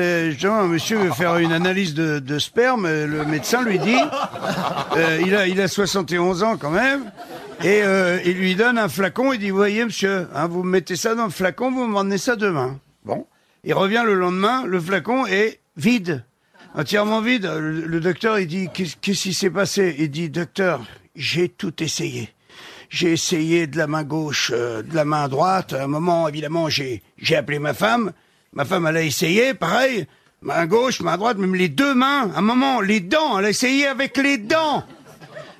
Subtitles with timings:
[0.00, 2.86] un monsieur veut faire une analyse de, sperme.
[2.86, 3.96] euh, Le médecin lui dit,
[4.96, 7.10] euh, il a il a 71 ans quand même,
[7.62, 9.32] et euh, il lui donne un flacon.
[9.32, 12.78] Il dit, voyez monsieur, hein, vous mettez ça dans le flacon, vous m'emmenez ça demain.
[13.04, 13.26] Bon,
[13.64, 16.24] il revient le lendemain, le flacon est vide,
[16.74, 17.50] entièrement vide.
[17.58, 19.96] Le, docteur il dit, qu'est-ce qui s'est passé?
[19.98, 20.80] Il dit, docteur,
[21.14, 22.30] j'ai tout essayé.
[22.88, 25.74] J'ai essayé de la main gauche, de la main droite.
[25.74, 27.02] À un moment, évidemment, j'ai
[27.36, 28.12] appelé ma femme.
[28.52, 30.06] Ma femme, elle a essayé, pareil.
[30.42, 32.32] Main gauche, main droite, même les deux mains.
[32.34, 34.82] À un moment, les dents, elle a essayé avec les dents.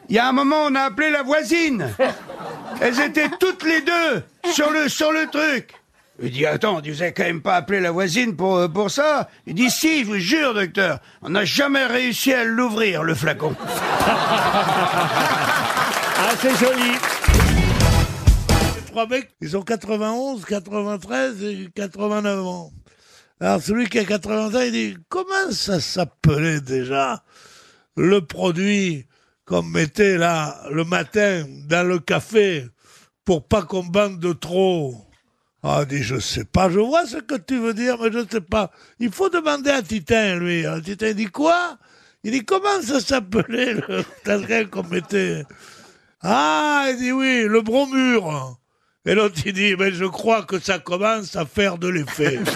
[0.08, 1.88] Il y a un moment, on a appelé la voisine.
[2.80, 5.72] Elles étaient toutes les deux sur le, sur le truc.
[6.20, 9.28] Il dit, attends, vous avez quand même pas appelé la voisine pour, euh, pour ça?
[9.46, 13.54] Il dit, si, je vous jure, docteur, on n'a jamais réussi à l'ouvrir, le flacon.
[16.22, 16.92] Ah, c'est joli.
[18.76, 22.70] Les trois mecs, ils ont 91, 93 et 89 ans.
[23.40, 27.24] Alors celui qui a 80 ans, il dit comment ça s'appelait déjà
[27.96, 29.06] le produit
[29.46, 32.66] qu'on mettait là le matin dans le café
[33.24, 35.06] pour pas qu'on bande de trop?
[35.62, 38.26] Ah, il dit, je sais pas, je vois ce que tu veux dire, mais je
[38.30, 38.70] sais pas.
[38.98, 40.64] Il faut demander à Titin, lui.
[40.64, 41.78] Alors, il dit quoi?
[42.24, 45.44] Il dit, comment ça s'appelait le qu'on mettait?
[46.22, 48.59] Ah, il dit oui, le bromure.
[49.06, 52.38] Et l'autre, il dit, mais je crois que ça commence à faire de l'effet.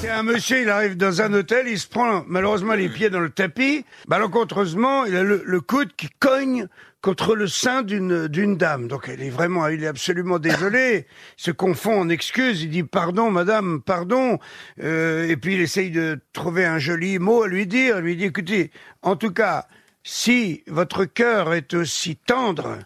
[0.00, 3.20] C'est un monsieur, il arrive dans un hôtel, il se prend malheureusement les pieds dans
[3.20, 3.84] le tapis.
[4.08, 6.68] Malencontreusement, il a le, le coude qui cogne
[7.02, 8.88] contre le sein d'une d'une dame.
[8.88, 11.06] Donc elle est vraiment, il est absolument désolé.
[11.38, 12.62] Il se confond en excuses.
[12.62, 14.38] Il dit pardon, madame, pardon.
[14.82, 17.98] Euh, et puis il essaye de trouver un joli mot à lui dire.
[17.98, 18.70] Il lui dit écoutez,
[19.02, 19.66] en tout cas,
[20.04, 22.78] si votre cœur est aussi tendre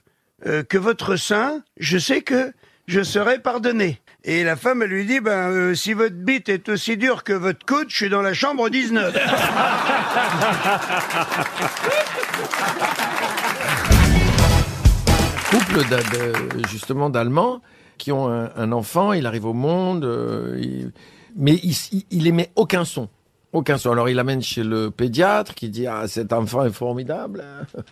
[0.46, 2.52] euh, que votre sein, je sais que
[2.86, 4.00] je serai pardonné.
[4.24, 7.66] Et la femme, lui dit, ben, euh, si votre bite est aussi dure que votre
[7.66, 9.14] coude, je suis dans la chambre 19.
[15.50, 15.84] couple
[16.70, 17.60] justement d'Allemands
[17.96, 20.88] qui ont un, enfant, il arrive au monde, euh,
[21.36, 21.74] mais il,
[22.10, 23.08] il émet aucun son.
[23.52, 23.92] Aucun son.
[23.92, 27.44] Alors il l'amène chez le pédiatre qui dit Ah, cet enfant est formidable.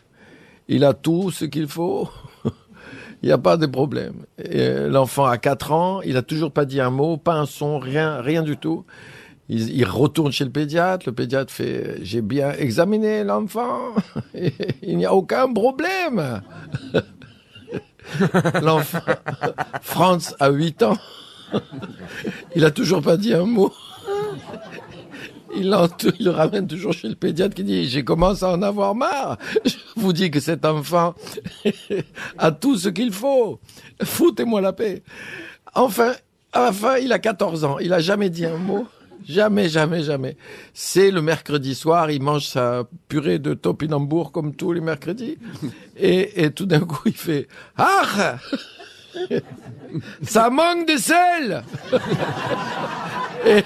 [0.69, 2.09] Il a tout ce qu'il faut.
[3.23, 4.27] Il n'y a pas de problème.
[4.39, 8.21] L'enfant a 4 ans, il a toujours pas dit un mot, pas un son, rien,
[8.21, 8.85] rien du tout.
[9.49, 11.07] Il, retourne chez le pédiatre.
[11.07, 13.95] Le pédiatre fait J'ai bien examiné l'enfant.
[14.83, 16.43] Il n'y a aucun problème.
[18.63, 18.99] L'enfant,
[19.83, 20.99] Franz a 8 ans.
[22.55, 23.73] Il a toujours pas dit un mot.
[25.57, 29.39] Il, le ramène toujours chez le pédiatre qui dit J'ai commencé à en avoir marre.
[29.65, 31.15] Je vous dis que cet enfant
[32.39, 33.61] a tout ce qu'il faut.
[34.03, 35.03] Foutez-moi la paix.
[35.75, 36.13] Enfin,
[36.53, 37.79] à la fin, il a 14 ans.
[37.79, 38.87] Il a jamais dit un mot.
[39.29, 40.37] Jamais, jamais, jamais.
[40.73, 45.37] C'est le mercredi soir, il mange sa purée de topinambour comme tous les mercredis.
[45.97, 48.37] Et, et tout d'un coup, il fait Ah
[50.23, 51.65] Ça manque de sel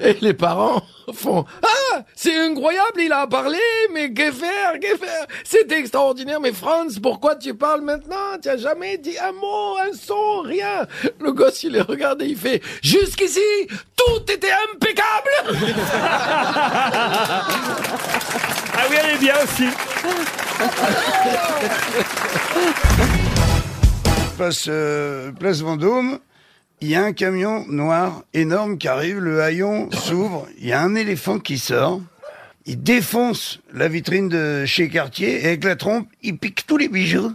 [0.00, 0.82] et, les parents
[1.12, 3.58] font Ah C'est incroyable, il a parlé,
[3.92, 5.26] mais que faire Que faire?
[5.44, 8.38] C'est extraordinaire, mais Franz, pourquoi tu parles maintenant?
[8.42, 10.86] Tu as jamais dit un mot, un son, rien.
[11.20, 13.40] Le gosse, il les regarde et il fait Jusqu'ici,
[13.96, 15.30] tout était impeccable!
[18.80, 19.64] Ah oui, elle est bien aussi.
[24.36, 26.20] Place, euh, place Vendôme,
[26.80, 30.80] il y a un camion noir énorme qui arrive, le haillon s'ouvre, il y a
[30.80, 32.00] un éléphant qui sort,
[32.66, 36.88] il défonce la vitrine de chez Cartier et avec la trompe, il pique tous les
[36.88, 37.32] bijoux.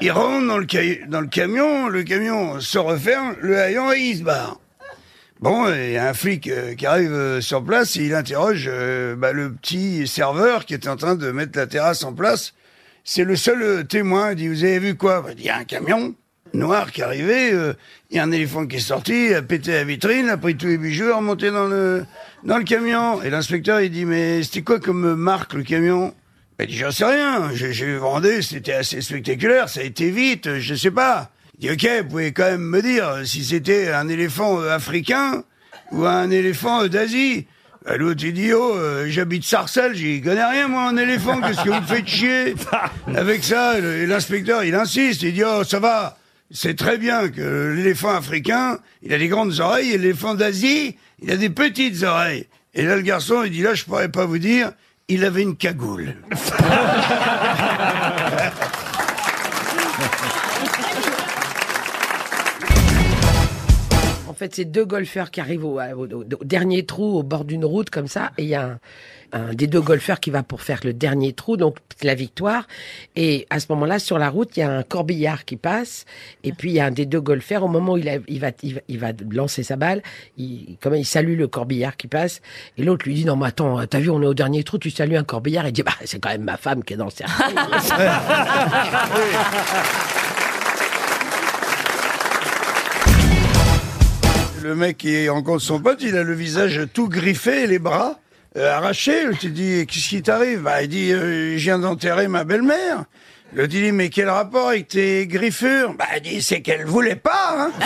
[0.00, 4.60] Il rentre dans le, camion, le camion se referme, le haillon et il se barre.
[5.40, 8.66] Bon, il y a un flic euh, qui arrive euh, sur place et il interroge
[8.68, 12.54] euh, bah, le petit serveur qui était en train de mettre la terrasse en place.
[13.04, 14.30] C'est le seul euh, témoin.
[14.30, 15.20] Il dit, vous avez vu quoi?
[15.20, 16.14] Bah, Il dit, il y a un camion
[16.54, 17.74] noir qui est arrivé, euh,
[18.10, 20.66] il y a un éléphant qui est sorti, a pété la vitrine, a pris tous
[20.66, 22.04] les bijoux, est remonté dans le,
[22.44, 23.22] dans le camion.
[23.22, 26.14] Et l'inspecteur, il dit, mais c'était quoi comme marque le camion?
[26.60, 30.58] Il dit, j'en sais rien, j'ai j'ai vendu, c'était assez spectaculaire, ça a été vite,
[30.58, 31.30] je sais pas.
[31.58, 35.42] Il dit, ok, vous pouvez quand même me dire si c'était un éléphant euh, africain
[35.90, 37.46] ou un éléphant euh, d'Asie.
[37.84, 41.64] Bah, L'autre, il dit, oh, euh, j'habite Sarcelles, j'y connais rien, moi, en éléphant, qu'est-ce
[41.64, 42.54] que vous me faites chier
[43.16, 46.16] Avec ça, l'inspecteur, il insiste, il dit, oh, ça va,
[46.52, 51.30] c'est très bien que l'éléphant africain, il a des grandes oreilles, et l'éléphant d'Asie, il
[51.30, 52.48] a des petites oreilles.
[52.74, 54.72] Et là, le garçon, il dit, là, je pourrais pas vous dire,
[55.08, 56.16] il avait une cagoule.
[64.42, 65.78] fait, c'est deux golfeurs qui arrivent au,
[66.44, 68.78] dernier trou, au bord d'une route, comme ça, et il y a
[69.32, 72.66] un, des deux golfeurs qui va pour faire le dernier trou, donc la victoire.
[73.16, 76.04] Et à ce moment-là, sur la route, il y a un corbillard qui passe,
[76.44, 78.50] et puis il y a un des deux golfeurs, au moment où il, va,
[78.88, 80.02] il, va, lancer sa balle,
[80.36, 82.40] il, il salue le corbillard qui passe,
[82.76, 84.90] et l'autre lui dit, non mais attends, t'as vu, on est au dernier trou, tu
[84.90, 87.10] salues un corbillard, il dit, bah c'est quand même ma femme qui est dans le
[87.10, 87.54] cercueil.
[94.62, 98.20] Le mec qui rencontre son pote, il a le visage tout griffé les bras
[98.56, 99.24] euh, arrachés.
[99.40, 100.62] Tu dis, qu'est-ce qui t'arrive?
[100.62, 103.04] Bah, il dit, euh, je viens d'enterrer ma belle-mère.
[103.54, 105.94] Le dit, mais quel rapport avec tes griffures?
[105.98, 107.56] Bah, il dit, c'est qu'elle voulait pas.
[107.58, 107.72] Hein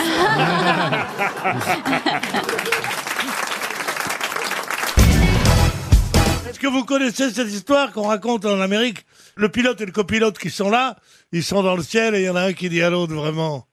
[6.49, 9.05] Est-ce que vous connaissez cette histoire qu'on raconte en Amérique?
[9.35, 10.95] Le pilote et le copilote qui sont là,
[11.31, 13.13] ils sont dans le ciel et il y en a un qui dit à l'autre
[13.13, 13.66] vraiment,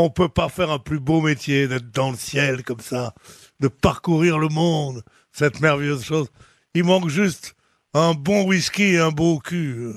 [0.00, 3.14] on peut pas faire un plus beau métier d'être dans le ciel comme ça,
[3.58, 5.02] de parcourir le monde,
[5.32, 6.28] cette merveilleuse chose.
[6.74, 7.56] Il manque juste
[7.94, 9.90] un bon whisky et un beau cul.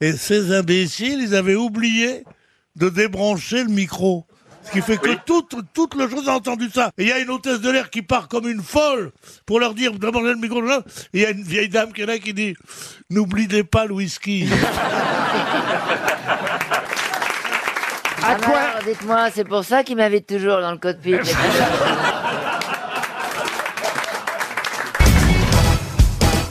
[0.00, 2.22] Et ces imbéciles, ils avaient oublié
[2.76, 4.28] de débrancher le micro.
[4.62, 6.92] Ce qui fait que toute, toute le chose a entendu ça.
[6.96, 9.10] Et il y a une hôtesse de l'air qui part comme une folle
[9.44, 10.62] pour leur dire de débrancher le micro.
[10.62, 10.82] Et
[11.14, 12.54] il y a une vieille dame qui est là qui dit
[13.10, 14.46] N'oubliez pas le whisky.
[18.22, 21.16] À quoi Ah, Dites-moi, c'est pour ça qu'il m'invite toujours dans le cockpit.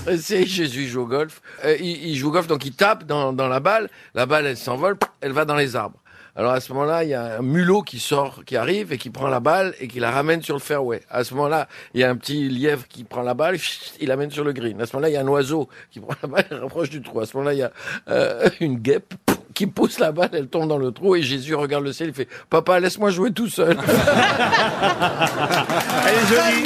[0.08, 1.42] Euh, C'est Jésus joue au golf.
[1.66, 3.90] Euh, il, il joue au golf, donc il tape dans, dans la balle.
[4.16, 6.00] La balle, elle s'envole, elle va dans les arbres.
[6.36, 9.10] Alors à ce moment-là, il y a un mulot qui sort, qui arrive et qui
[9.10, 11.02] prend la balle et qui la ramène sur le fairway.
[11.10, 14.08] À ce moment-là, il y a un petit lièvre qui prend la balle, chut, il
[14.08, 14.80] l'amène sur le green.
[14.82, 17.02] À ce moment-là, il y a un oiseau qui prend la balle et rapproche du
[17.02, 17.20] trou.
[17.20, 17.72] À ce moment-là, il y a
[18.10, 19.14] euh, une guêpe
[19.60, 22.14] qui pousse la balle, elle tombe dans le trou et Jésus regarde le ciel, il
[22.14, 23.78] fait «Papa, laisse-moi jouer tout seul».
[26.08, 26.64] Elle est jolie.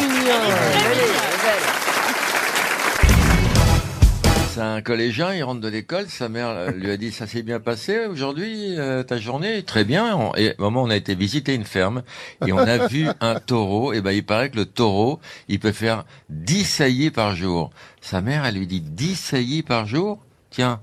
[4.52, 7.60] C'est un collégien, il rentre de l'école, sa mère lui a dit ça s'est bien
[7.60, 10.32] passé aujourd'hui euh, ta journée, très bien.
[10.38, 12.04] Et au moment où on a été visiter une ferme
[12.46, 15.72] et on a vu un taureau, et ben il paraît que le taureau, il peut
[15.72, 17.72] faire 10 saillies par jour.
[18.02, 20.20] Sa mère, elle lui dit 10 saillies par jour?
[20.52, 20.80] Tiens,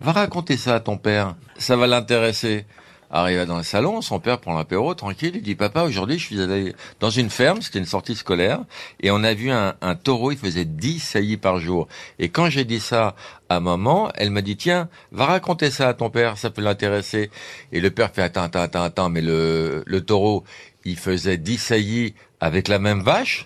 [0.00, 2.66] va raconter ça à ton père, ça va l'intéresser.
[3.10, 6.40] Arrivé dans le salon, son père prend l'apéro, tranquille, il dit papa aujourd'hui je suis
[6.40, 8.60] allé dans une ferme, c'était une sortie scolaire,
[9.00, 11.86] et on a vu un, un taureau, il faisait 10 saillies par jour.
[12.18, 13.14] Et quand j'ai dit ça
[13.48, 17.30] à maman, elle m'a dit tiens, va raconter ça à ton père, ça peut l'intéresser.
[17.70, 20.42] Et le père fait attends, attends, attends, attends, mais le, le taureau,
[20.84, 23.44] il faisait 10 saillies avec la même vache?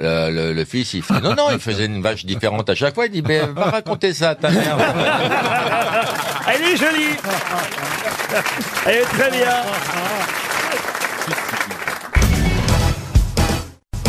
[0.00, 3.06] Le, fils, il fait non, non, il faisait une vache différente à chaque fois.
[3.06, 4.76] Il dit, mais va raconter ça à ta mère.
[6.54, 7.16] Elle est jolie
[8.86, 9.48] Elle est très bien